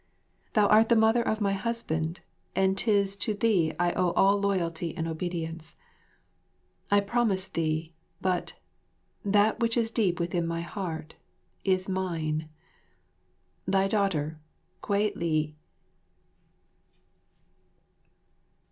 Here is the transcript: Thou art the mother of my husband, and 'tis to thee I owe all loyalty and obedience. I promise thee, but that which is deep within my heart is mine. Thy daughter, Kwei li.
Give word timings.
Thou 0.53 0.65
art 0.65 0.89
the 0.89 0.95
mother 0.95 1.21
of 1.21 1.41
my 1.41 1.53
husband, 1.53 2.21
and 2.55 2.75
'tis 2.75 3.15
to 3.17 3.35
thee 3.35 3.71
I 3.77 3.91
owe 3.93 4.13
all 4.13 4.39
loyalty 4.39 4.97
and 4.97 5.07
obedience. 5.07 5.75
I 6.89 7.01
promise 7.01 7.47
thee, 7.47 7.93
but 8.19 8.53
that 9.23 9.59
which 9.59 9.77
is 9.77 9.91
deep 9.91 10.19
within 10.19 10.47
my 10.47 10.61
heart 10.61 11.13
is 11.63 11.87
mine. 11.87 12.49
Thy 13.67 13.87
daughter, 13.87 14.39
Kwei 14.81 15.11
li. 15.15 15.55